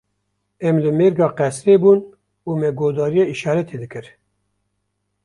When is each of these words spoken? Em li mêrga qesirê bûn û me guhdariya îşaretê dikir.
Em 0.67 0.75
li 0.83 0.91
mêrga 0.99 1.27
qesirê 1.37 1.75
bûn 1.81 1.99
û 2.49 2.51
me 2.59 2.69
guhdariya 2.79 3.25
îşaretê 3.33 3.77
dikir. 3.83 4.05